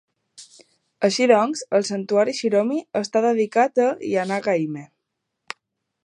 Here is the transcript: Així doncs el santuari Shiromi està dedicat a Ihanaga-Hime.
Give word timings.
Així 1.07 1.25
doncs 1.31 1.61
el 1.79 1.85
santuari 1.89 2.33
Shiromi 2.37 2.79
està 3.01 3.21
dedicat 3.25 3.81
a 3.83 3.91
Ihanaga-Hime. 4.13 4.83